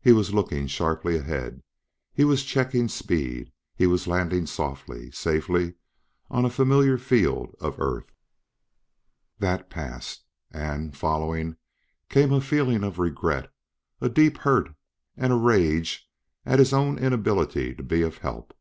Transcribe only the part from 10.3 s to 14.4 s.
and, following, came a feeling of regret, a deep